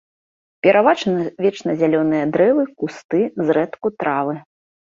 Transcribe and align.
Пераважна 0.67 1.25
вечназялёныя 1.45 2.25
дрэвы, 2.33 2.63
кусты, 2.81 3.21
зрэдку 3.45 3.87
травы. 4.01 4.35